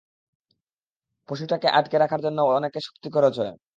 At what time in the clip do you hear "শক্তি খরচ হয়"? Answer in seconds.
2.87-3.53